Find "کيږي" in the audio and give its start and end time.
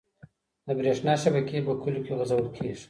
2.55-2.79